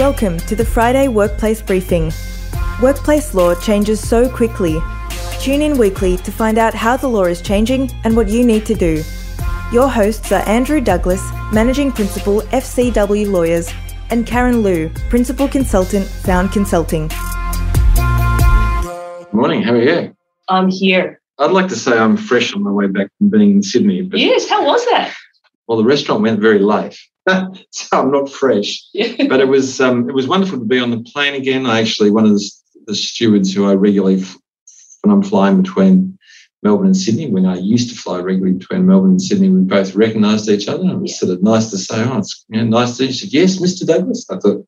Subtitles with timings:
[0.00, 2.10] Welcome to the Friday Workplace Briefing.
[2.80, 4.78] Workplace law changes so quickly.
[5.40, 8.64] Tune in weekly to find out how the law is changing and what you need
[8.64, 9.04] to do.
[9.70, 13.68] Your hosts are Andrew Douglas, Managing Principal, FCW Lawyers,
[14.08, 17.10] and Karen Luu, Principal Consultant, Found Consulting.
[19.32, 20.16] Morning, how are you?
[20.48, 21.20] I'm here.
[21.38, 24.18] I'd like to say I'm fresh on my way back from being in Sydney, but
[24.18, 25.14] Yes, how was that?
[25.66, 26.98] well, the restaurant went very late,
[27.70, 28.82] so I'm not fresh.
[29.28, 31.66] But it was um, it was wonderful to be on the plane again.
[31.66, 32.50] I actually one of the,
[32.86, 34.22] the stewards who I regularly
[35.02, 36.18] when I'm flying between
[36.62, 37.30] Melbourne and Sydney.
[37.30, 40.82] When I used to fly regularly between Melbourne and Sydney, we both recognised each other.
[40.82, 41.16] And it was Yeah.
[41.18, 43.86] sort of nice to say, "Oh, it's you know, nice to." She said, "Yes, Mr.
[43.86, 44.66] Douglas." I thought,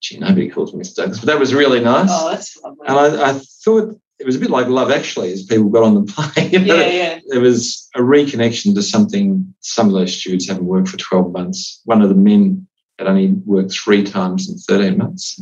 [0.00, 0.96] "Gee, nobody calls me Mr.
[0.96, 2.10] Douglas," but that was really nice.
[2.12, 2.86] oh, that's lovely.
[2.86, 5.94] And I, I thought it was a bit like Love Actually as people got on
[5.94, 6.64] the plane.
[6.64, 7.20] Yeah, yeah.
[7.26, 11.80] There was a reconnection to something some of those stewards haven't worked for 12 months.
[11.86, 12.68] One of the men
[13.00, 15.40] had only worked three times in 13 months.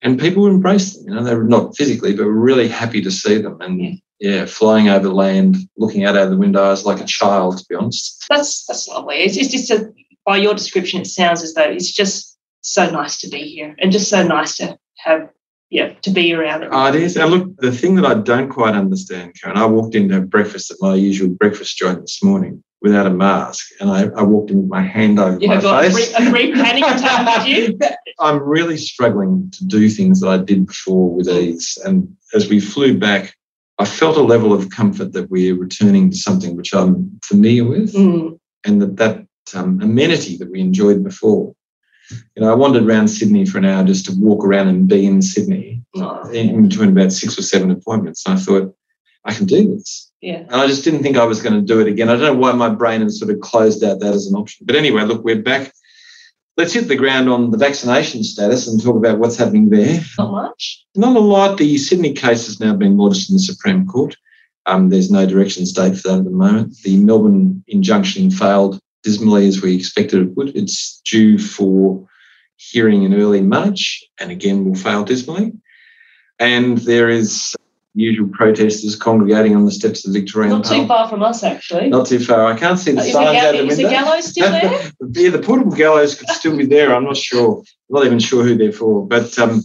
[0.00, 1.08] And people embraced them.
[1.08, 3.60] You know, they were not physically, but were really happy to see them.
[3.60, 7.58] And yeah, flying over land, looking out of the window, I was like a child,
[7.58, 8.24] to be honest.
[8.30, 9.16] That's that's lovely.
[9.16, 9.92] It's, it's just a,
[10.24, 13.92] by your description, it sounds as though it's just so nice to be here and
[13.92, 15.28] just so nice to have,
[15.70, 16.70] yeah, to be around it.
[16.72, 17.16] Oh, it is.
[17.16, 20.28] And look, the thing that I don't quite understand, Karen, I walked in to have
[20.30, 24.50] breakfast at my usual breakfast joint this morning without a mask, and I, I walked
[24.50, 26.16] in with my hand over you my have got a, face.
[26.30, 27.88] free, a panic attack, did you?
[28.20, 31.78] I'm really struggling to do things that I did before with ease.
[31.84, 33.34] And as we flew back,
[33.78, 37.94] I felt a level of comfort that we're returning to something which I'm familiar with,
[37.94, 41.54] Mm, and that that um, amenity that we enjoyed before.
[42.10, 45.06] You know, I wandered around Sydney for an hour just to walk around and be
[45.06, 45.82] in Sydney
[46.32, 48.24] in between about six or seven appointments.
[48.26, 48.74] And I thought,
[49.24, 50.10] I can do this.
[50.22, 50.38] yeah.
[50.38, 52.08] And I just didn't think I was going to do it again.
[52.08, 54.64] I don't know why my brain has sort of closed out that as an option.
[54.66, 55.72] But anyway, look, we're back.
[56.56, 60.00] Let's hit the ground on the vaccination status and talk about what's happening there.
[60.18, 60.84] Not much.
[60.94, 61.58] Not a lot.
[61.58, 64.16] The Sydney case has now been lodged in the Supreme Court.
[64.66, 66.76] Um, there's no directions date for that at the moment.
[66.82, 70.56] The Melbourne injunction failed dismally as we expected it would.
[70.56, 72.06] It's due for
[72.56, 75.52] hearing in early March and again will fail dismally.
[76.38, 77.54] And there is
[77.94, 81.88] usual protesters congregating on the steps of the Victorian Not too far from us, actually.
[81.88, 82.46] Not too far.
[82.46, 84.92] I can't see the is the, signs out the is the gallows still there?
[85.12, 86.94] yeah, the portable gallows could still be there.
[86.94, 87.58] I'm not sure.
[87.58, 89.06] I'm not even sure who they're for.
[89.06, 89.62] But um,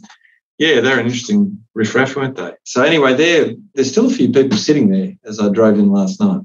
[0.58, 2.54] yeah, they're an interesting riffraff, weren't they?
[2.64, 6.20] So anyway, there there's still a few people sitting there as I drove in last
[6.20, 6.42] night.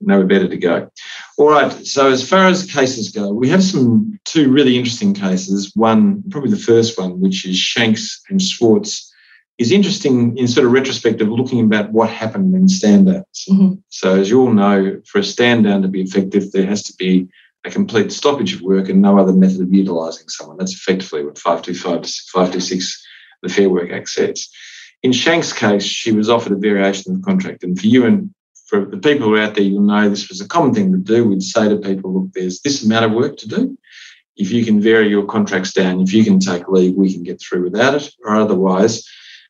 [0.00, 0.90] No were better to go.
[1.40, 1.72] All right.
[1.86, 5.72] So as far as cases go, we have some two really interesting cases.
[5.74, 9.10] One, probably the first one, which is Shanks and Schwartz,
[9.56, 13.46] is interesting in sort of retrospective, looking about what happened in stand downs.
[13.48, 13.78] Mhm.
[13.88, 16.94] So as you all know, for a stand down to be effective, there has to
[16.98, 17.26] be
[17.64, 20.58] a complete stoppage of work and no other method of utilising someone.
[20.58, 23.02] That's effectively what 525 to 526
[23.42, 24.46] the Fair Work Act says.
[25.02, 27.64] In Shank's case, she was offered a variation of the contract.
[27.64, 28.34] And for you and
[28.70, 30.98] for the people who are out there, you'll know this was a common thing to
[30.98, 31.24] do.
[31.24, 33.76] We'd say to people, look, there's this amount of work to do.
[34.36, 37.40] If you can vary your contracts down, if you can take leave, we can get
[37.40, 38.08] through without it.
[38.24, 39.04] Or otherwise,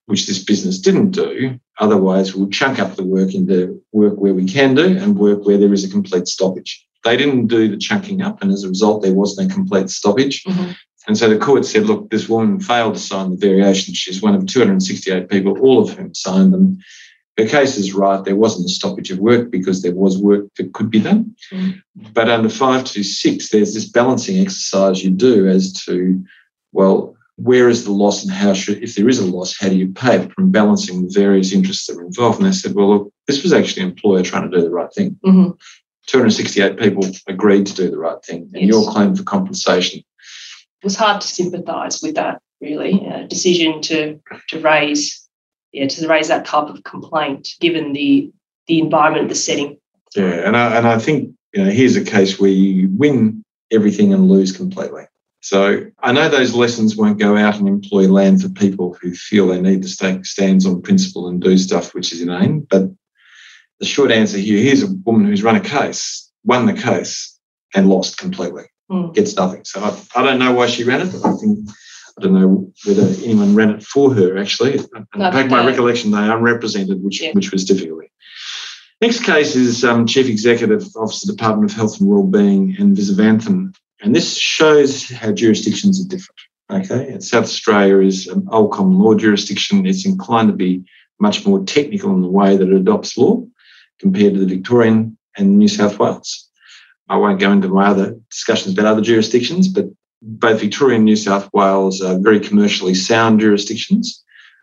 [0.06, 4.46] which this business didn't do, otherwise we'll chunk up the work into work where we
[4.46, 6.86] can do and work where there is a complete stoppage.
[7.04, 10.44] They didn't do the chunking up, and as a result, there wasn't a complete stoppage.
[10.44, 10.76] Mhm.
[11.08, 13.92] And so the court said, look, this woman failed to sign the variation.
[13.92, 16.78] She's one of 268 people, all of whom signed them.
[17.40, 18.22] Her case is right.
[18.22, 21.34] There wasn't a stoppage of work because there was work that could be done.
[21.50, 21.80] Mm.
[22.12, 26.22] But under 526, there's this balancing exercise you do as to,
[26.72, 29.76] well, where is the loss and how should, if there is a loss, how do
[29.76, 32.38] you pay it from balancing the various interests that are involved?
[32.38, 34.92] And they said, well, look, this was actually an employer trying to do the right
[34.92, 35.18] thing.
[35.24, 35.56] Mhm.
[36.06, 38.50] 268 people agreed to do the right thing.
[38.52, 38.68] And Yes.
[38.68, 43.06] your claim for compensation It was hard to sympathise with that, really.
[43.06, 44.18] A decision to
[44.48, 45.26] to raise,
[45.72, 48.30] yeah, to raise that type of complaint, given the
[48.66, 49.78] the environment, the setting.
[50.14, 54.12] Yeah, and I, and I think you know here's a case where you win everything
[54.12, 55.04] and lose completely.
[55.42, 59.46] So I know those lessons won't go out and employ land for people who feel
[59.46, 62.66] they need to take stands on principle and do stuff which is inane.
[62.68, 62.90] But
[63.78, 67.38] the short answer here: here's a woman who's run a case, won the case,
[67.74, 69.14] and lost completely, Mm.
[69.14, 69.64] gets nothing.
[69.64, 71.68] So I, I don't know why she ran it, but I think.
[72.18, 74.36] I don't know whether anyone ran it for her.
[74.36, 77.32] Actually, and No, back my recollection, they unrepresented, which Yeah.
[77.32, 78.00] which was difficult.
[79.00, 83.74] Next case is um, Chief Executive Officer, Department of Health and Wellbeing, and Visavanthan.
[84.02, 86.38] And this shows how jurisdictions are different.
[86.70, 89.86] Okay, and South Australia is an old common law jurisdiction.
[89.86, 90.84] It's inclined to be
[91.18, 93.44] much more technical in the way that it adopts law
[93.98, 96.48] compared to the Victorian and New South Wales.
[97.08, 99.86] I won't go into my other discussions about other jurisdictions, but
[100.22, 104.22] both Victoria and New South Wales are very commercially sound jurisdictions,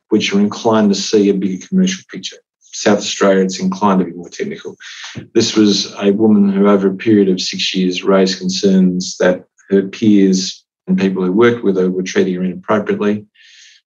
[0.10, 2.38] which are inclined to see a bigger commercial picture.
[2.60, 4.76] South Australia, it's inclined to be more technical.
[5.34, 9.84] This was a woman who, over a period of six years, raised concerns that her
[9.84, 13.26] peers and people who worked with her were treating her inappropriately.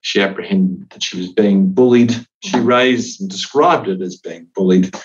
[0.02, 2.14] She apprehended that she was being bullied.
[2.44, 4.96] She raised and described it as being bullied.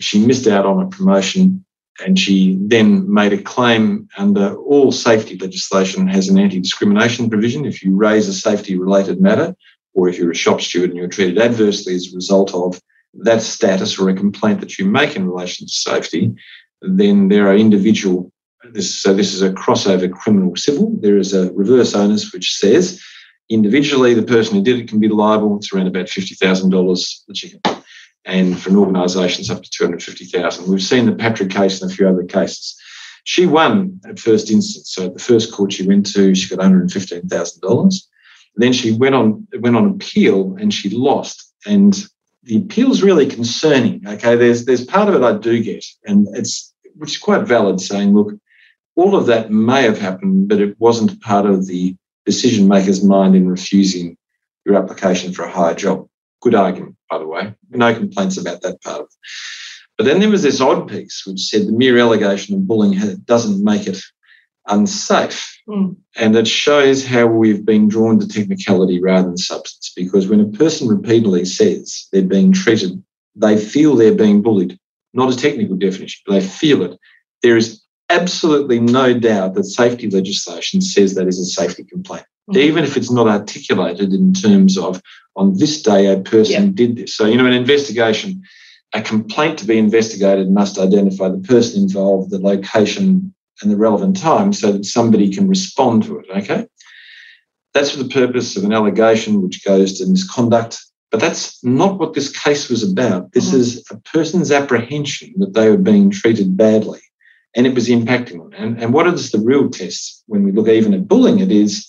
[0.00, 1.64] She missed out on a promotion
[2.04, 7.64] and she then made a claim under all safety legislation has an anti-discrimination provision.
[7.64, 9.56] If you raise a safety-related matter,
[9.94, 12.80] or if you're a shop steward and you're treated adversely as a result of
[13.14, 16.34] that status or a complaint that you make in relation to safety,
[16.82, 18.30] then there are individual.
[18.72, 20.94] This, so this is a crossover criminal civil.
[21.00, 23.02] There is a reverse onus which says
[23.48, 25.56] individually the person who did it can be liable.
[25.56, 27.24] It's around about fifty thousand dollars
[28.26, 30.68] and for an organisation up to 250,000.
[30.68, 32.76] We've seen the Patrick case and a few other cases.
[33.24, 34.92] She won at first instance.
[34.92, 37.94] So the first court she went to, she got $115,000.
[38.56, 41.52] Then she went on went on appeal and she lost.
[41.66, 41.96] And
[42.42, 44.06] the appeal's really concerning.
[44.06, 47.80] Okay, there's there's part of it I do get, and it's which is quite valid,
[47.80, 48.32] saying, look,
[48.94, 51.94] all of that may have happened, but it wasn't part of the
[52.24, 54.16] decision maker's mind in refusing
[54.64, 56.08] your application for a higher job.
[56.40, 57.54] Good argument, by the way.
[57.70, 59.14] No complaints about that part of it.
[59.96, 63.64] But then there was this odd piece which said the mere allegation of bullying doesn't
[63.64, 63.98] make it
[64.68, 65.58] unsafe.
[65.68, 65.96] Mm.
[66.16, 69.92] And it shows how we've been drawn to technicality rather than substance.
[69.96, 73.02] Because when a person repeatedly says they're being treated,
[73.34, 74.78] they feel they're being bullied.
[75.14, 76.98] Not a technical definition, but they feel it.
[77.42, 82.56] There is absolutely no doubt that safety legislation says that is a safety complaint, mm.
[82.56, 85.00] even if it's not articulated in terms of
[85.36, 86.70] on this day a person yeah.
[86.72, 87.14] did this.
[87.14, 88.42] So, you know, an investigation,
[88.94, 94.16] a complaint to be investigated must identify the person involved, the location, and the relevant
[94.16, 96.26] time so that somebody can respond to it.
[96.30, 96.66] Okay.
[97.74, 100.78] That's for the purpose of an allegation which goes to misconduct.
[101.10, 103.32] But that's not what this case was about.
[103.32, 103.60] This mm-hmm.
[103.60, 107.00] is a person's apprehension that they were being treated badly
[107.54, 108.50] and it was impacting them.
[108.56, 111.38] And, and what is the real test when we look even at bullying?
[111.38, 111.86] It is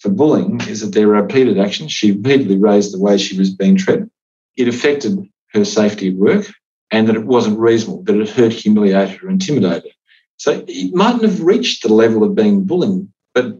[0.00, 1.92] for bullying is that there were repeated actions.
[1.92, 4.10] She repeatedly raised the way she was being treated.
[4.56, 6.46] It affected her safety at work
[6.90, 9.92] and that it wasn't reasonable, that it hurt, humiliated or intimidated.
[10.36, 13.58] So it mightn't have reached the level of being bullying, but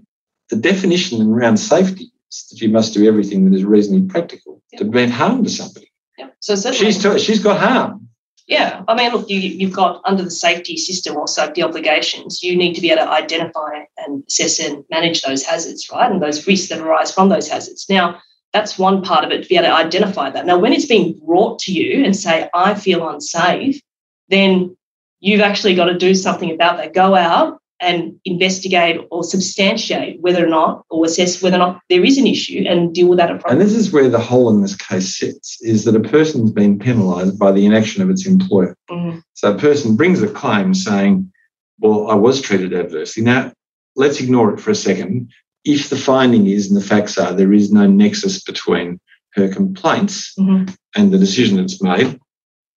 [0.51, 4.81] the definition around safety is that you must do everything that is reasonably practical yep.
[4.81, 5.91] to prevent harm to somebody.
[6.19, 6.37] Yep.
[6.41, 8.06] So she's, she's got harm.
[8.47, 12.57] Yeah, I mean, look, you, you've got under the safety system or safety obligations, you
[12.57, 16.11] need to be able to identify and assess and manage those hazards, right?
[16.11, 17.87] And those risks that arise from those hazards.
[17.89, 18.21] Now,
[18.53, 20.47] that's one part of it to be able to identify that.
[20.47, 23.83] Now, when it's being brought to you and say, I feel unsafe,
[24.29, 24.77] then
[25.19, 26.95] you've actually got to do something about that.
[26.95, 32.05] Go out and investigate or substantiate whether or not or assess whether or not there
[32.05, 33.61] is an issue and deal with that appropriately.
[33.61, 36.79] And this is where the hole in this case sits is that a person's been
[36.79, 38.77] penalised by the inaction of its employer.
[38.91, 39.19] Mm-hmm.
[39.35, 41.31] So a person brings a claim saying,
[41.79, 43.23] Well, I was treated adversely.
[43.23, 43.53] Now,
[43.95, 45.31] let's ignore it for a second.
[45.65, 49.01] If the finding is and the facts are there is no nexus between
[49.35, 50.73] her complaints mm-hmm.
[50.95, 52.19] and the decision that's made,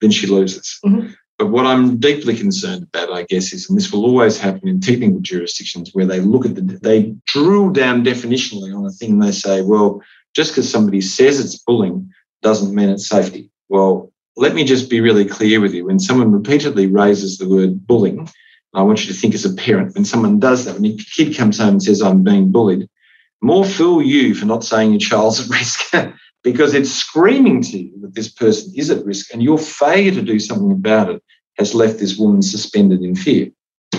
[0.02, 0.80] then she loses.
[0.86, 1.12] Mm-hmm.
[1.40, 4.82] But what I'm deeply concerned about, I guess, is, and this will always happen in
[4.82, 9.24] technical jurisdictions where they look at the, they drill down definitionally on a thing and
[9.24, 10.02] they say, well,
[10.36, 13.50] just because somebody says it's bullying doesn't mean it's safety.
[13.70, 15.86] Well, let me just be really clear with you.
[15.86, 18.30] When someone repeatedly raises the word bullying,
[18.74, 21.38] I want you to think as a parent, when someone does that, when your kid
[21.38, 22.90] comes home and says, I'm being bullied,
[23.42, 25.94] more fool you for not saying your child's at risk.
[26.44, 30.22] because it's screaming to you that this person is at risk and your failure to
[30.22, 31.24] do something about it
[31.58, 33.50] has left this woman suspended in fear.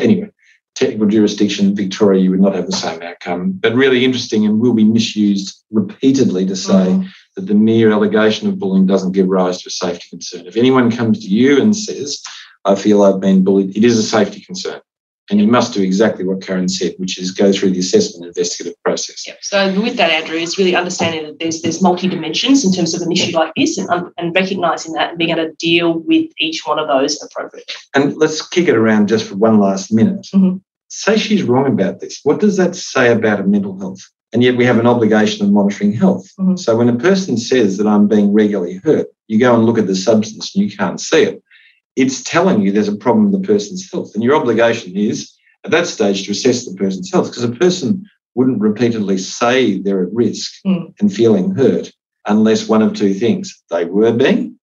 [0.00, 0.30] Anyway,
[0.75, 3.52] technical jurisdiction, Victoria, you would not have the same outcome.
[3.52, 7.06] But really interesting and will be misused repeatedly to say mm-hmm.
[7.37, 10.47] that the mere allegation of bullying doesn't give rise to a safety concern.
[10.47, 12.23] If anyone comes to you and says,
[12.64, 14.80] I feel I've been bullied, it is a safety concern.
[15.30, 18.75] And you must do exactly what Karen said, which is go through the assessment investigative
[18.82, 19.25] process.
[19.26, 19.38] Yep.
[19.42, 23.02] So with that, Andrew, is really understanding that there's there's multi dimensions in terms of
[23.02, 26.66] an issue like this, and and recognizing that and being able to deal with each
[26.66, 27.72] one of those appropriately.
[27.94, 30.26] And let's kick it around just for one last minute.
[30.34, 30.56] Mm-hmm.
[30.88, 32.20] Say she's wrong about this.
[32.25, 34.00] What does that say about her mental health?
[34.32, 36.28] And yet we have an obligation of monitoring health.
[36.38, 36.56] Mm-hmm.
[36.56, 39.87] So when a person says that I'm being regularly hurt, you go and look at
[39.87, 41.42] the substance and you can't see it
[41.97, 44.12] it's telling you there's a problem in the person's health.
[44.14, 45.32] And your obligation is
[45.64, 48.04] at that stage to assess the person's health because a person
[48.35, 50.92] wouldn't repeatedly say they're at risk mm.
[51.00, 51.90] and feeling hurt
[52.26, 54.59] unless one of two things they were being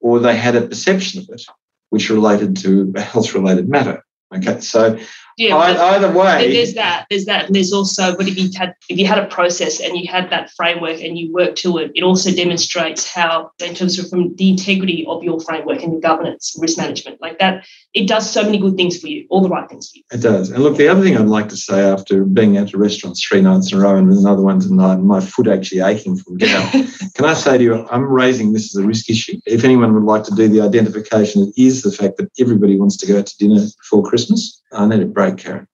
[0.00, 1.42] or they had a perception of it
[1.90, 4.04] which related to a health related matter.
[4.34, 4.98] Okay, so
[5.38, 7.06] Yeah, either way, there's that.
[7.08, 8.16] There's that, and there's also.
[8.16, 11.16] But if you had if you had a process and you had that framework and
[11.16, 15.22] you work to it, it also demonstrates how, in terms of from the integrity of
[15.22, 17.64] your framework and your governance, risk management, like that,
[17.94, 20.02] it does so many good things for you, all the right things for you.
[20.10, 20.50] It does.
[20.50, 23.40] And look, the other thing I'd like to say after being at the restaurants three
[23.40, 26.68] nights in a row and another one tonight, and my foot actually aching from dinner,
[27.14, 29.38] can I say to you, I'm raising this as a risk issue.
[29.46, 32.96] If anyone would like to do the identification, it is the fact that everybody wants
[32.96, 34.60] to go out to dinner before Christmas.
[34.72, 35.66] I need a break, Karen.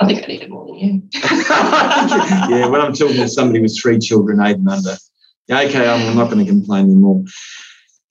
[0.00, 1.02] I think I need it more than you.
[1.14, 4.96] yeah, when I'm talking to somebody with three children, eight and under,
[5.46, 7.24] Yeah, okay, I'm not going to complain anymore.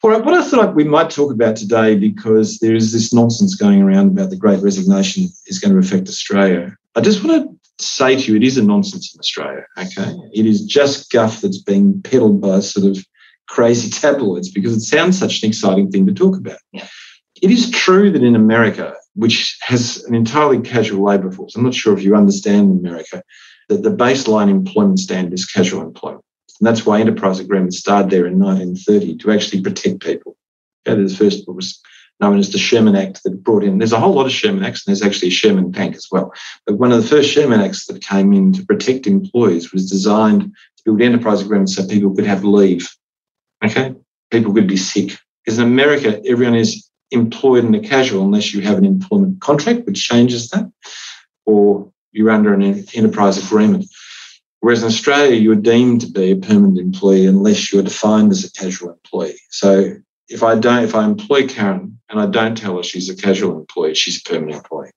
[0.03, 3.55] All right, what I thought we might talk about today, because there is this nonsense
[3.55, 6.75] going around about the great resignation is going to affect Australia.
[6.95, 10.15] I just want to say to you, it is a nonsense in Australia, okay?
[10.33, 13.05] It is just guff that's being peddled by sort of
[13.47, 16.59] crazy tabloids because it sounds such an exciting thing to talk about.
[16.71, 16.87] Yeah.
[17.41, 21.73] It is true that in America, which has an entirely casual labour force, I'm not
[21.73, 23.23] sure if you understand America,
[23.69, 26.23] that the baseline employment standard is casual employment.
[26.59, 30.37] And that's why enterprise agreements started there in 1930 to actually protect people.
[30.87, 31.81] Okay, the first was
[32.21, 34.85] known as the Sherman Act that brought in, there's a whole lot of Sherman Acts,
[34.85, 36.31] and there's actually a Sherman Bank as well.
[36.65, 40.43] But one of the first Sherman Acts that came in to protect employees was designed
[40.43, 42.87] to build enterprise agreements so people could have leave.
[43.63, 43.95] Okay?
[44.29, 45.17] People could be sick.
[45.43, 49.85] Because in America, everyone is employed in a casual unless you have an employment contract,
[49.85, 50.71] which changes that,
[51.45, 52.61] or you're under an
[52.93, 53.85] enterprise agreement.
[54.61, 58.51] Whereas in Australia, you're deemed to be a permanent employee unless you're defined as a
[58.51, 59.39] casual employee.
[59.49, 59.95] So
[60.29, 63.57] if I don't, if I employ Karen and I don't tell her she's a casual
[63.59, 64.91] employee, she's a permanent employee.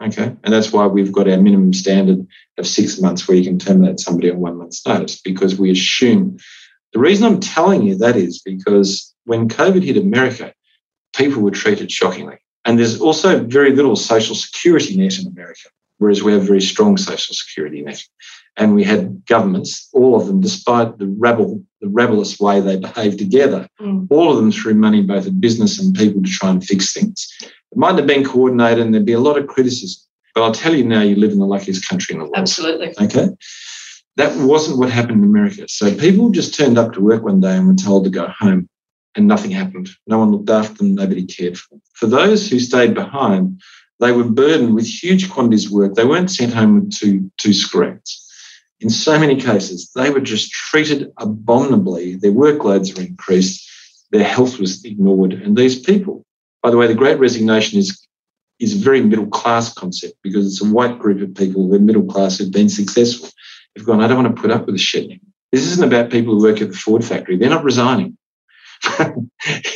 [0.00, 0.36] Okay.
[0.44, 2.24] And that's why we've got our minimum standard
[2.56, 6.38] of six months where you can terminate somebody on one month's notice because we assume
[6.92, 10.54] the reason I'm telling you that is because when COVID hit America,
[11.18, 12.38] people were treated shockingly.
[12.64, 16.60] And there's also very little social security net in America, whereas we have a very
[16.60, 18.00] strong social security net.
[18.56, 23.18] And we had governments, all of them, despite the rabble, the rebellious way they behaved
[23.18, 24.06] together, Mm.
[24.10, 27.28] all of them threw money both at business and people to try and fix things.
[27.42, 30.00] It might have been coordinated and there'd be a lot of criticism.
[30.34, 32.36] But I'll tell you now, you live in the luckiest country in the world.
[32.36, 32.94] Absolutely.
[33.00, 33.28] Okay.
[34.16, 35.66] That wasn't what happened in America.
[35.68, 38.68] So people just turned up to work one day and were told to go home
[39.18, 39.90] and nothing happened.
[40.06, 41.82] No one looked after them, nobody cared for them.
[41.94, 43.60] For those who stayed behind,
[43.98, 45.94] they were burdened with huge quantities of work.
[45.94, 47.52] They weren't sent home with two, two.
[48.80, 52.14] In so many cases, they were just treated abominably.
[52.14, 53.68] Their workloads were increased,
[54.12, 55.32] their health was ignored.
[55.32, 56.24] And these people,
[56.62, 58.06] by the way, the great resignation is,
[58.60, 61.80] is a very middle class concept because it's a white group of people who are
[61.80, 63.30] middle class who've been successful.
[63.74, 65.20] They've gone, I don't want to put up with this shit.
[65.50, 67.36] This isn't about people who work at the Ford factory.
[67.36, 68.17] They're not resigning.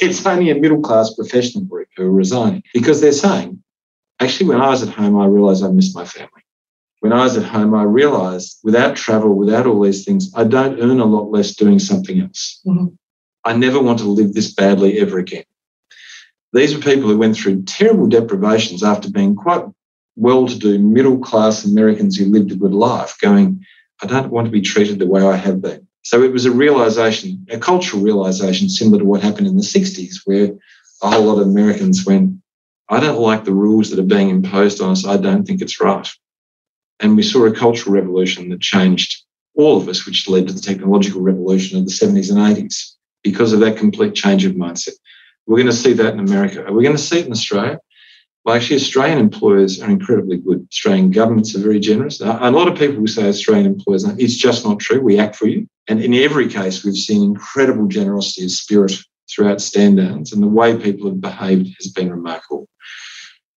[0.01, 3.63] It's only a middle class professional group who are resigning because they're saying,
[4.21, 6.43] actually, when I was at home, I realized I missed my family.
[7.01, 10.81] When I was at home, I realized without travel, without all these things, I don't
[10.81, 12.61] earn a lot less doing something else.
[12.67, 12.97] Mhm.
[13.45, 15.45] I never want to live this badly ever again.
[16.53, 19.65] These were people who went through terrible deprivations after being quite
[20.17, 23.65] well to do middle class Americans who lived a good life, going,
[24.03, 25.87] I don't want to be treated the way I have been.
[26.03, 30.17] So it was a realization, a cultural realization similar to what happened in the 60s,
[30.25, 30.53] where
[31.03, 32.39] a whole lot of Americans went,
[32.89, 35.07] I don't like the rules that are being imposed on us.
[35.07, 36.09] I don't think it's right.
[37.01, 40.61] And we saw a cultural revolution that changed all of us, which led to the
[40.61, 44.95] technological revolution of the 70s and 80s because of that complete change of mindset.
[45.47, 46.65] We're going to see that in America.
[46.65, 47.79] Are we going to see it in Australia?
[48.45, 50.67] Well, actually, Australian employers are incredibly good.
[50.69, 52.21] Australian governments are very generous.
[52.21, 55.01] A lot of people will say Australian employers, it's just not true.
[55.01, 55.69] We act for you.
[55.89, 58.95] And in every case, we've seen incredible generosity of spirit
[59.31, 62.69] throughout stand downs, and the way people have behaved has been remarkable.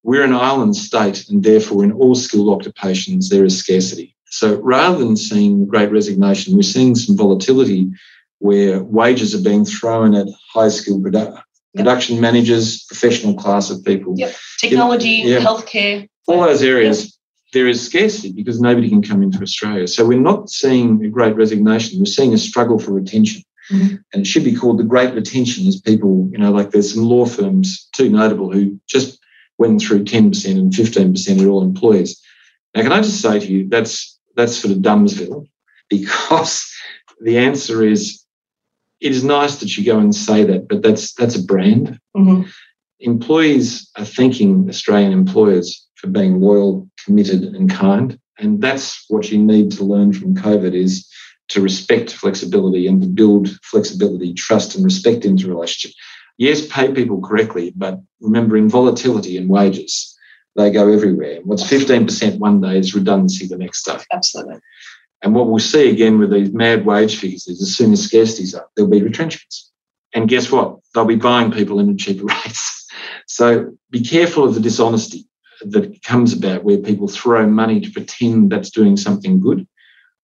[0.03, 4.15] We're an island state, and therefore, in all skilled occupations, there is scarcity.
[4.25, 7.89] So rather than seeing great resignation, we're seeing some volatility
[8.39, 11.03] where wages are being thrown at high skilled
[11.75, 14.13] production managers, professional class of people.
[14.17, 14.35] Yep.
[14.59, 15.39] Technology, Yeah.
[15.39, 16.07] healthcare.
[16.27, 17.17] All those areas,
[17.53, 19.87] there is scarcity because nobody can come into Australia.
[19.87, 21.99] So we're not seeing a great resignation.
[21.99, 23.43] We're seeing a struggle for retention.
[23.71, 23.99] Mhm.
[24.13, 27.03] And it should be called the great retention as people, you know, like there's some
[27.03, 29.19] law firms, too notable, who just
[29.57, 32.19] went through 10% and 15% of all employees.
[32.75, 35.47] Now, can I just say to you, that's that's sort of Dumbsville
[35.89, 36.69] because
[37.21, 38.21] the answer is
[39.01, 41.99] it is nice that you go and say that, but that's that's a brand.
[42.15, 42.47] Mhm.
[42.99, 48.17] Employees are thanking Australian employers for being loyal, committed, and kind.
[48.39, 51.07] And that's what you need to learn from COVID is
[51.49, 55.95] to respect flexibility and to build flexibility, trust, and respect into relationship.
[56.37, 60.17] Yes, pay people correctly, but remember in volatility in wages,
[60.55, 61.39] they go everywhere.
[61.43, 63.97] What's 15% one day is redundancy the next day.
[64.11, 64.59] Absolutely.
[65.21, 68.53] And what we'll see again with these mad wage figures is as soon as scarcity's
[68.53, 69.71] up, there'll be retrenchments.
[70.13, 70.77] And guess what?
[70.93, 72.87] They'll be buying people in at cheaper rates.
[73.27, 75.27] So be careful of the dishonesty
[75.61, 79.67] that comes about where people throw money to pretend that's doing something good.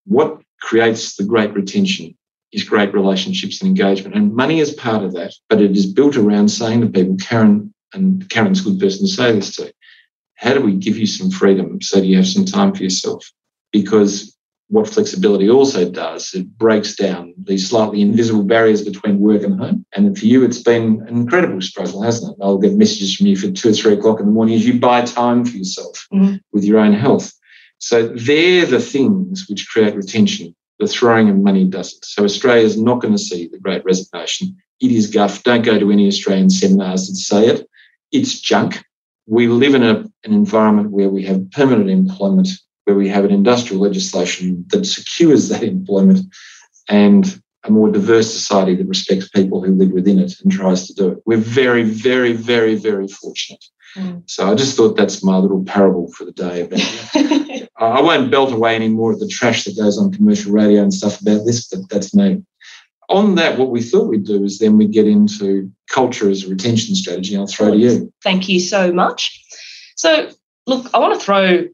[0.05, 2.15] What creates the great retention
[2.51, 4.15] is great relationships and engagement.
[4.15, 7.73] And money is part of that, but it is built around saying to people, Karen,
[7.93, 9.73] and Karen's a good person to say this to,
[10.35, 13.29] how do we give you some freedom so you have some time for yourself?
[13.71, 14.30] Because
[14.71, 19.85] what flexibility also does, it breaks down these slightly invisible barriers between work and home.
[19.93, 22.43] And for you, it's been an incredible struggle, hasn't it?
[22.43, 24.79] I'll get messages from you for two or three o'clock in the morning as you
[24.79, 26.37] buy time for yourself mm-hmm.
[26.53, 27.33] with your own health.
[27.79, 32.03] So they're the things which create retention the throwing of money doesn't.
[32.03, 34.57] So Australia is not going to see the great resignation.
[34.79, 35.43] It is guff.
[35.43, 37.67] Don't go to any Australian seminars that say it.
[38.11, 38.83] It's junk.
[39.27, 42.49] We live in a, an environment where we have permanent employment,
[42.85, 46.19] where we have an industrial legislation that secures that employment
[46.89, 50.93] and a more diverse society that respects people who live within it and tries to
[50.93, 51.19] do it.
[51.25, 53.63] We're very, very, very, very fortunate.
[53.95, 54.23] Mm.
[54.29, 58.53] So I just thought that's my little parable for the day about I won't belt
[58.53, 61.67] away any more of the trash that goes on commercial radio and stuff about this,
[61.67, 62.43] but that's me.
[63.09, 66.49] On that, what we thought we'd do is then we get into culture as a
[66.49, 67.35] retention strategy.
[67.35, 68.13] I'll throw to you.
[68.23, 69.43] Thank you so much.
[69.95, 70.29] So,
[70.67, 71.67] look, I want to throw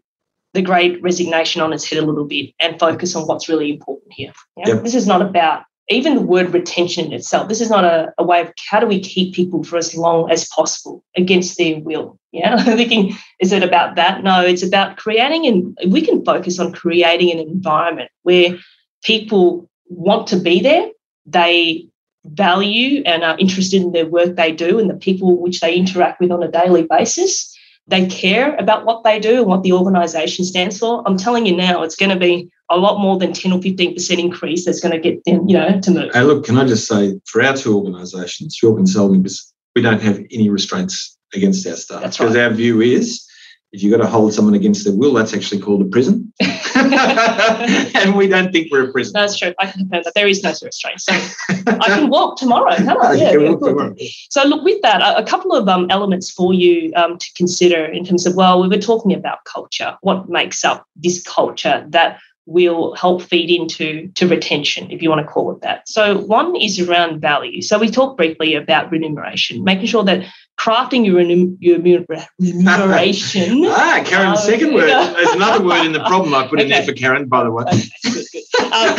[0.57, 4.11] the great resignation on its head a little bit and focus on what's really important
[4.11, 4.33] here.
[4.57, 4.69] Yeah?
[4.69, 4.83] Yep.
[4.83, 8.41] This is not about even the word retention itself, this is not a, a, way
[8.41, 12.19] of how do we keep people for as long as possible against their will.
[12.31, 14.23] Yeah, I'm thinking, is it about that?
[14.23, 18.57] No, it's about creating, and we can focus on creating an environment where
[19.03, 20.89] people want to be there,
[21.25, 21.87] they
[22.25, 26.19] value and are interested in their work they do and the people which they interact
[26.19, 27.56] with on a daily basis.
[27.87, 31.03] They care about what they do and what the organisation stands for.
[31.05, 34.19] I'm telling you now, it's going to be a lot more than 10 or 15%
[34.19, 36.13] increase that's going to get them, you know, to move.
[36.13, 40.01] Hey, look, can I just say, for our two organisations, your consulting business, we don't
[40.01, 42.01] have any restraints against our staff.
[42.01, 42.25] That's right.
[42.27, 43.26] Because our view is
[43.71, 46.33] if you've got to hold someone against their will, that's actually called a prison.
[46.75, 49.13] and we don't think we're a prison.
[49.13, 49.53] That's true.
[49.59, 51.01] I can confirm that there is no restraint.
[51.01, 51.13] So
[51.49, 53.13] I can walk tomorrow, can I?
[53.13, 53.95] Yeah, yeah tomorrow.
[54.29, 57.85] So look, with that, a, a couple of um, elements for you um, to consider
[57.85, 59.97] in terms of, well, we were talking about culture.
[60.01, 65.19] What makes up this culture that will help feed into to retention, if you want
[65.19, 65.87] to call it that.
[65.87, 67.61] So one is around value.
[67.61, 70.25] So we talked briefly about remuneration, making sure that
[70.57, 71.21] crafting your,
[71.59, 72.03] your
[72.39, 73.65] remuneration.
[73.67, 74.89] ah, Karen's um, second word.
[74.89, 76.63] There's another word in the problem I put okay.
[76.63, 77.63] in there for Karen, by the way.
[77.63, 78.43] Okay, good, good.
[78.73, 78.95] Um,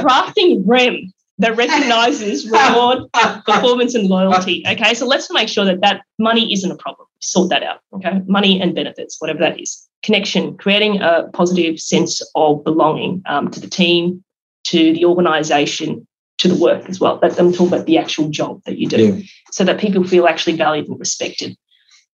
[0.00, 3.04] crafting REM that recognizes reward,
[3.44, 4.62] performance, and loyalty.
[4.68, 7.06] Okay, so let's make sure that that money isn't a problem.
[7.20, 7.80] Sort that out.
[7.92, 9.86] Okay, money and benefits, whatever that is.
[10.02, 14.24] Connection, creating a positive sense of belonging um, to the team,
[14.64, 16.06] to the organization,
[16.40, 17.18] to the work as well.
[17.18, 19.22] That I'm talking about the actual job that you do, yeah.
[19.52, 21.56] so that people feel actually valued and respected.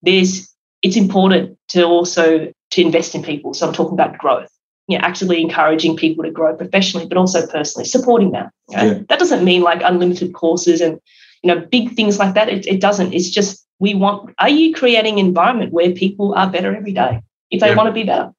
[0.03, 3.55] There's it's important to also to invest in people.
[3.55, 4.51] So I'm talking about growth
[4.89, 8.51] you know, actively encouraging people to grow professionally, but also personally, supporting them.
[8.69, 9.01] Yeah.
[9.09, 11.01] That doesn't mean like unlimited courses and
[11.43, 12.49] you know big things like that.
[12.49, 13.13] It, it doesn't.
[13.13, 14.35] It's just we want.
[14.39, 17.75] Are you creating an environment where people are better every day if they yeah.
[17.75, 18.33] want to be better?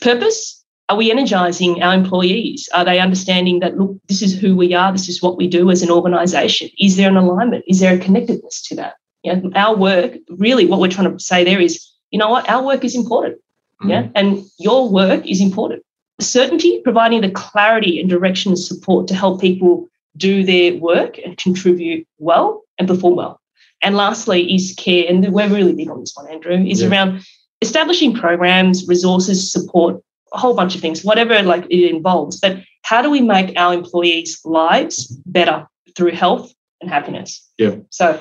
[0.00, 0.61] Purpose.
[0.92, 2.68] Are we energizing our employees?
[2.74, 5.70] Are they understanding that look, this is who we are, this is what we do
[5.70, 6.68] as an organization?
[6.78, 7.64] Is there an alignment?
[7.66, 8.96] Is there a connectedness to that?
[9.22, 12.46] You know, our work, really what we're trying to say there is, you know what,
[12.46, 13.38] our work is important.
[13.82, 14.02] Yeah.
[14.02, 14.12] Mm-hmm.
[14.16, 15.82] And your work is important.
[16.20, 21.38] Certainty, providing the clarity and direction and support to help people do their work and
[21.38, 23.40] contribute well and perform well.
[23.80, 25.06] And lastly, is care.
[25.08, 26.90] And we're really big on this one, Andrew, is yeah.
[26.90, 27.22] around
[27.62, 32.40] establishing programs, resources, support, a whole bunch of things, whatever like it involves.
[32.40, 35.66] But how do we make our employees' lives better
[35.96, 37.46] through health and happiness?
[37.58, 37.76] Yeah.
[37.90, 38.20] So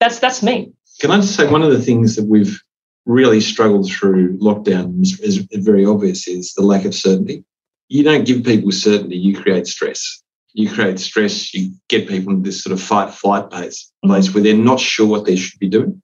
[0.00, 0.72] that's that's me.
[1.00, 2.60] Can I just say one of the things that we've
[3.04, 7.44] really struggled through lockdown is, is very obvious is the lack of certainty.
[7.88, 10.22] You don't give people certainty, you create stress.
[10.54, 14.10] You create stress, you get people in this sort of fight flight place, mm-hmm.
[14.10, 16.02] place where they're not sure what they should be doing.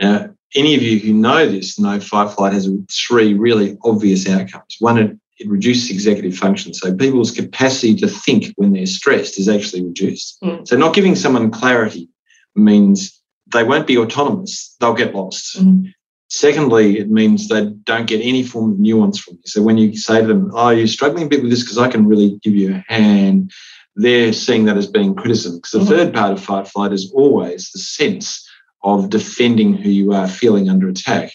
[0.00, 4.76] Now, any of you who know this know fight flight has three really obvious outcomes.
[4.78, 6.74] One, it, it reduces executive function.
[6.74, 10.38] So people's capacity to think when they're stressed is actually reduced.
[10.42, 10.66] Mm.
[10.66, 12.08] So not giving someone clarity
[12.56, 13.20] means
[13.52, 15.58] they won't be autonomous, they'll get lost.
[15.58, 15.92] Mm.
[16.30, 19.42] Secondly, it means they don't get any form of nuance from you.
[19.46, 21.88] So when you say to them, "Oh, you're struggling a bit with this because I
[21.88, 23.50] can really give you a hand,"
[23.96, 25.56] they're seeing that as being criticism.
[25.56, 25.88] Because the mm-hmm.
[25.88, 28.47] third part of fight flight is always the sense
[28.82, 31.32] of defending who you are feeling under attack.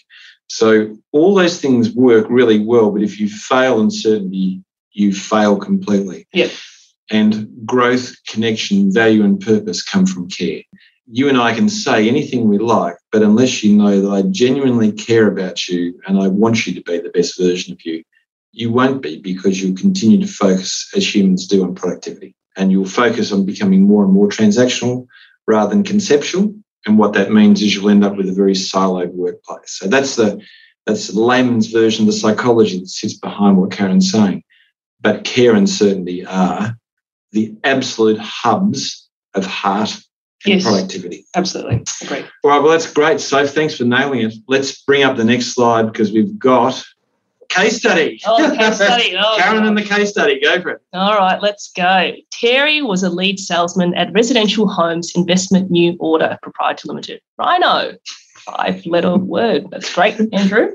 [0.48, 5.56] So all those things work really well, but if you fail in certainty, you fail
[5.56, 6.26] completely.
[6.32, 6.48] Yeah.
[7.10, 10.62] And growth, connection, value, and purpose come from care.
[11.06, 14.90] You and I can say anything we like, but unless you know that I genuinely
[14.90, 18.02] care about you and I want you to be the best version of you,
[18.52, 22.34] you won't be because you'll continue to focus as humans do on productivity.
[22.56, 25.06] And you'll focus on becoming more and more transactional
[25.46, 26.54] rather than conceptual.
[26.86, 29.78] And what that means is you'll end up with a very siloed workplace.
[29.78, 30.40] So that's the
[30.86, 34.42] that's the layman's version of the psychology that sits behind what Karen's saying.
[35.00, 36.76] But care and certainty are
[37.32, 39.94] the absolute hubs of heart
[40.44, 40.64] and Yes.
[40.64, 41.24] productivity.
[41.34, 41.82] Absolutely.
[42.02, 42.24] Agree.
[42.42, 43.18] All right, well, that's great.
[43.20, 44.34] So thanks for nailing it.
[44.46, 46.84] Let's bring up the next slide because we've got
[47.54, 48.20] case study.
[48.26, 49.16] Oh, case study.
[49.18, 50.40] Oh, Karen and the case study.
[50.40, 50.82] Go for it.
[50.92, 52.12] All right, let's go.
[52.30, 57.20] Terry was a lead salesman at Residential Homes Investment New Order Proprietary Limited.
[57.38, 57.96] Rhino,
[58.38, 59.70] five letter word.
[59.70, 60.70] That's great, Andrew.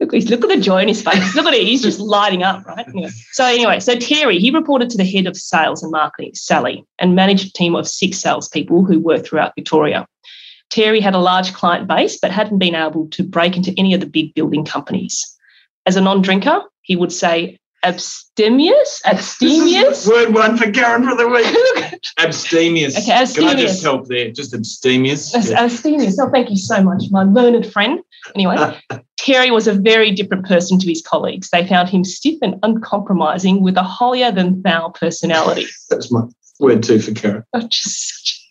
[0.00, 1.34] Look, look at the joy in his face.
[1.34, 1.66] Look at it.
[1.66, 2.86] He's just lighting up, right?
[2.88, 6.84] Anyway, so anyway, so Terry, he reported to the head of sales and marketing, Sally,
[6.98, 10.06] and managed a team of six salespeople who worked throughout Victoria.
[10.70, 14.00] Terry had a large client base, but hadn't been able to break into any of
[14.00, 15.34] the big building companies.
[15.88, 20.06] As a non-drinker, he would say abstemious, abstemious.
[20.06, 21.50] Word one for Karen for the week.
[21.52, 22.94] Look, Abstemious.
[22.98, 24.30] Okay, Can I just help there?
[24.30, 25.34] Just abstemious.
[25.34, 25.64] As- Yeah.
[25.64, 26.18] Abstemious.
[26.20, 28.00] Oh, thank you so much, my learned friend.
[28.34, 28.78] Anyway,
[29.16, 31.48] Terry was a very different person to his colleagues.
[31.48, 35.64] They found him stiff and uncompromising with a holier than thou personality.
[35.88, 36.24] That's my
[36.60, 37.44] word two for Karen.
[37.54, 38.44] Oh, just such-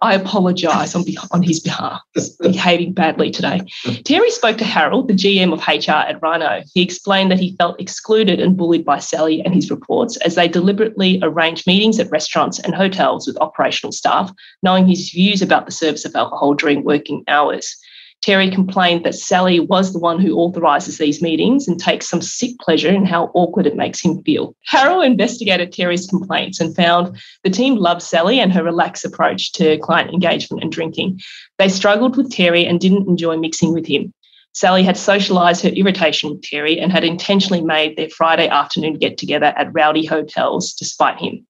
[0.00, 2.00] I apologise on, on his behalf
[2.40, 3.60] behaving badly today.
[4.04, 6.62] Terry spoke to Harold, the GM of HR at Rhino.
[6.74, 10.48] He explained that he felt excluded and bullied by Sally and his reports as they
[10.48, 15.72] deliberately arranged meetings at restaurants and hotels with operational staff, knowing his views about the
[15.72, 17.76] service of alcohol during working hours.
[18.22, 22.50] Terry complained that Sally was the one who authorises these meetings and takes some sick
[22.60, 24.54] pleasure in how awkward it makes him feel.
[24.66, 29.78] Harold investigated Terry's complaints and found the team loved Sally and her relaxed approach to
[29.78, 31.20] client engagement and drinking.
[31.58, 34.12] They struggled with Terry and didn't enjoy mixing with him.
[34.52, 39.16] Sally had socialised her irritation with Terry and had intentionally made their Friday afternoon get
[39.16, 41.46] together at rowdy hotels despite him.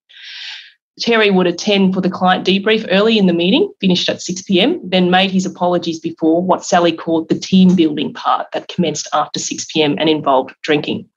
[1.00, 4.80] Terry would attend for the client debrief early in the meeting, finished at 6 pm,
[4.82, 9.38] then made his apologies before what Sally called the team building part that commenced after
[9.38, 11.08] 6 pm and involved drinking.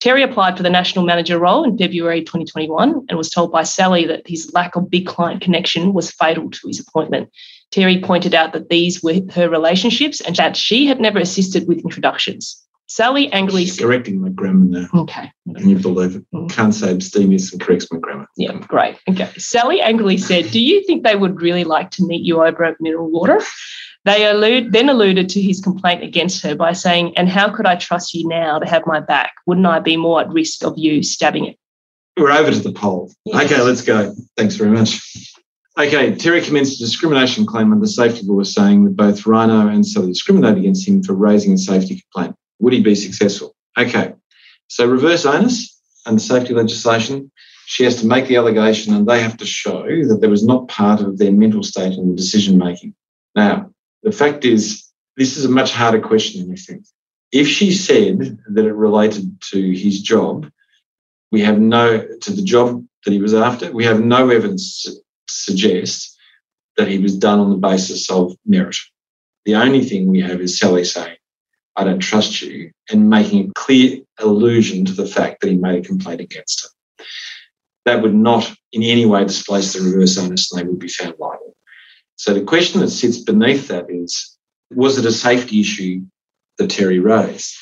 [0.00, 4.06] Terry applied for the national manager role in February 2021 and was told by Sally
[4.06, 7.30] that his lack of big client connection was fatal to his appointment.
[7.70, 11.84] Terry pointed out that these were her relationships and that she had never assisted with
[11.84, 12.64] introductions.
[12.90, 14.88] Sally angrily She's correcting my grammar now.
[14.92, 16.24] Okay, Can you believe it?
[16.34, 16.50] Mm.
[16.50, 18.26] Can't say abstemious and corrects my grammar.
[18.36, 18.98] yeah, great.
[19.08, 19.30] Okay.
[19.38, 22.80] Sally angrily said, Do you think they would really like to meet you over at
[22.80, 23.40] mineral water?
[24.06, 27.76] They allude, then alluded to his complaint against her by saying, And how could I
[27.76, 29.34] trust you now to have my back?
[29.46, 31.56] Wouldn't I be more at risk of you stabbing it?
[32.16, 33.12] We're over to the poll.
[33.24, 33.44] Yes.
[33.44, 34.12] Okay, let's go.
[34.36, 35.00] Thanks very much.
[35.78, 39.86] Okay, Terry commenced a discrimination claim under the safety law saying that both Rhino and
[39.86, 42.34] Sally discriminated against him for raising a safety complaint.
[42.60, 43.54] Would he be successful?
[43.76, 44.14] Okay,
[44.68, 47.30] so reverse onus under safety legislation,
[47.66, 50.68] she has to make the allegation and they have to show that there was not
[50.68, 52.94] part of their mental state in the decision making.
[53.34, 53.70] Now,
[54.02, 54.84] the fact is,
[55.16, 56.84] this is a much harder question than you think.
[57.32, 60.50] If she said that it related to his job,
[61.30, 63.70] we have no to the job that he was after.
[63.70, 64.92] We have no evidence to
[65.28, 66.16] suggest
[66.76, 68.76] that he was done on the basis of merit.
[69.44, 71.16] The only thing we have is Sally saying,
[71.80, 75.78] "I don't trust you," and making a clear allusion to the fact that he made
[75.82, 77.04] a complaint against her.
[77.86, 81.14] That would not in any way displace the reverse onus, and they would be found
[81.18, 81.56] liable.
[82.16, 84.36] So the question that sits beneath that is,
[84.70, 86.02] was it a safety issue
[86.58, 87.56] that Terry raised?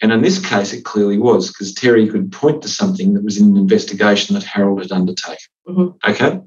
[0.00, 3.36] And in this case, it clearly was because Terry could point to something that was
[3.38, 5.50] in an investigation that Harold had undertaken.
[5.68, 5.94] Mhm.
[6.08, 6.40] Okay.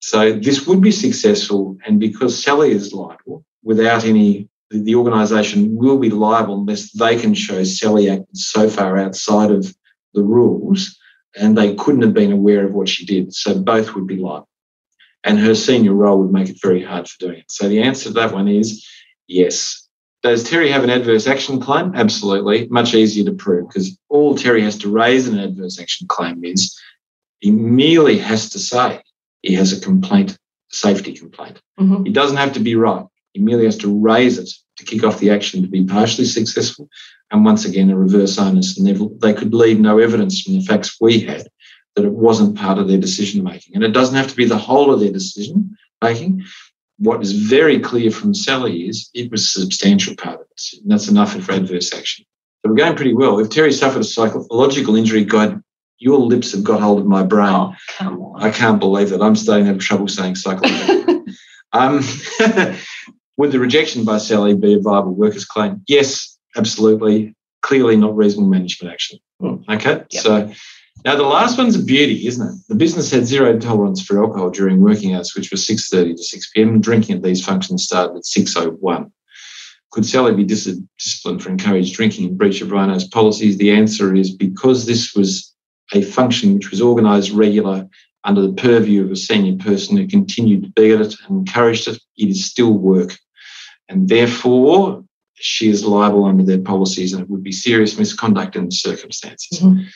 [0.00, 1.76] So this would be successful.
[1.86, 7.34] And because Sally is liable, without any, the, organisation will be liable unless they can
[7.34, 9.74] show Sally acted so far outside of
[10.14, 10.98] the rules
[11.36, 13.34] and they couldn't have been aware of what she did.
[13.34, 14.48] So both would be liable.
[15.24, 17.50] And her senior role would make it very hard for doing it.
[17.50, 18.86] So the answer to that one is
[19.26, 19.86] yes.
[20.22, 21.92] Does Terry have an adverse action claim?
[21.94, 22.68] Absolutely.
[22.68, 26.44] Much easier to prove because all Terry has to raise in an adverse action claim
[26.44, 26.76] is
[27.40, 29.02] he merely has to say
[29.42, 30.38] he has a complaint,
[30.70, 31.60] safety complaint.
[31.78, 32.06] Mhm.
[32.06, 33.04] He doesn't have to be right.
[33.36, 36.88] He merely has to raise it to kick off the action to be partially successful.
[37.30, 38.78] And once again, a reverse onus.
[38.78, 41.46] And they've- could leave no evidence from the facts we had
[41.94, 43.74] that it wasn't part of their decision making.
[43.74, 46.44] And it doesn't have to be the whole of their decision making.
[46.98, 50.80] what is very clear from Sally is it was a substantial part of it.
[50.80, 52.24] And that's enough for adverse action.
[52.62, 53.38] So we're going pretty well.
[53.38, 55.62] If Terry suffered a psychological injury, God,
[55.98, 57.76] your lips have got hold of my brain.
[58.00, 58.34] Oh.
[58.38, 59.20] I can't believe that.
[59.20, 61.26] I'm starting to have trouble saying psychological.
[61.74, 62.02] um,
[63.36, 65.82] would the rejection by Sally be a viable workers' claim?
[65.86, 67.34] Yes, absolutely.
[67.62, 69.18] Clearly not reasonable management action.
[69.40, 69.56] Hmm.
[69.68, 70.22] Okay, Yep.
[70.22, 70.52] so
[71.04, 72.54] now the last one's a beauty, isn't it?
[72.68, 76.50] The business had zero tolerance for alcohol during working hours, which was 6.30 to 6
[76.54, 76.80] p.m.
[76.80, 79.10] Drinking at these functions started at 6.01.
[79.92, 83.56] Could Sally be dis- disciplined for encouraged drinking in breach of Rhino's policies?
[83.58, 85.54] The answer is because this was
[85.94, 87.86] a function which was organised regular
[88.24, 91.86] under the purview of a senior person who continued to be at it and encouraged
[91.88, 93.16] it, it is still work.
[93.88, 98.66] And therefore, she is liable under their policies and it would be serious misconduct in
[98.66, 99.60] the circumstances.
[99.60, 99.86] Mhm.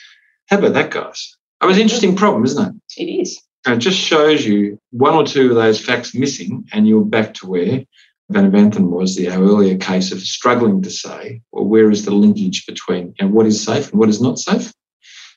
[0.47, 1.35] How about that, guys?
[1.59, 3.01] That was an interesting problem, isn't it?
[3.01, 3.39] It is.
[3.65, 7.33] And it just shows you one or two of those facts missing, and you're back
[7.35, 7.85] to where
[8.29, 12.11] Van Vanten was, the our earlier case of struggling to say, well, where is the
[12.11, 14.73] linkage between know, what is safe and what is not safe?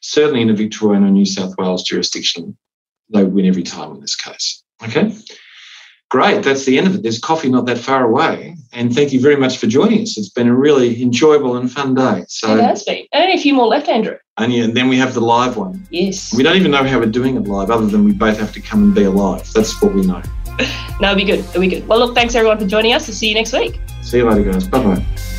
[0.01, 2.57] Certainly in a Victorian or New South Wales jurisdiction,
[3.13, 4.63] they win every time in this case.
[4.83, 5.15] Okay?
[6.11, 7.03] Great, that's the end of it.
[7.03, 8.57] There's coffee not that far away.
[8.73, 10.17] And thank you very much for joining us.
[10.19, 12.21] It's been a really enjoyable and fun day.
[12.21, 13.05] it So, has been.
[13.13, 14.17] And only a few more left, Andrew.
[14.39, 15.87] and, yeah, and then we have the live one.
[15.91, 16.35] Yes.
[16.35, 18.61] We don't even know how we're doing it live, other than we both have to
[18.61, 19.51] come and be alive.
[19.53, 20.23] That's what we know.
[21.01, 21.41] No, it'll be good.
[21.41, 21.89] It'll be good.
[21.89, 23.09] Well, look, thanks everyone for joining us.
[23.09, 23.81] We'll see you next week.
[24.03, 24.69] See you later, guys.
[24.69, 25.34] Bye bye.